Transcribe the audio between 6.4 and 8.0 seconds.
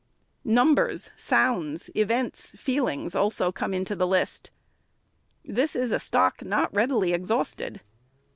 not readily exhausted.